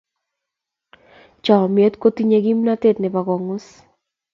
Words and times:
Chomnyet 1.43 1.93
kotinyei 2.01 2.43
kimnatet 2.45 2.97
nebo 2.99 3.19
kong'us. 3.27 3.65